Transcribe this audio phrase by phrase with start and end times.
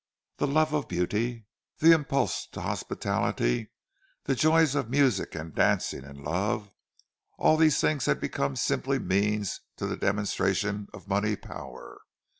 [0.37, 1.45] The love of beauty,
[1.77, 3.69] the impulse to hospitality,
[4.23, 9.85] the joys of music and dancing and love—all these things had become simply means to
[9.85, 11.99] the demonstration of money power!